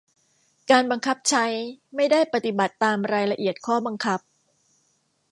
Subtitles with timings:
[0.71, 1.45] การบังคับใช้
[1.95, 4.19] ไม่ได้ปฏิบัติตามรายละเอียดข้อบังคับ